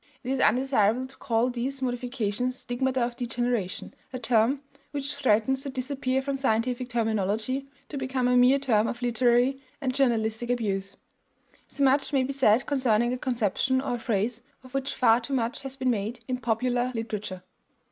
[0.23, 5.69] It is undesirable to call these modifications "stigmata of degeneration," a term which threatens to
[5.69, 10.95] disappear from scientific terminology, to become a mere term of literary and journalistic abuse.
[11.67, 15.33] So much may be said concerning a conception or a phrase of which far too
[15.35, 17.43] much has been made in popular literature.